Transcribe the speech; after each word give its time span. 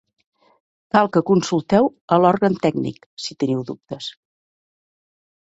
Cal 0.95 1.09
que 1.17 1.21
consulteu 1.29 1.89
a 2.15 2.19
l'òrgan 2.23 2.57
tècnic, 2.65 3.07
si 3.27 3.37
teniu 3.45 3.63
dubtes. 3.71 4.11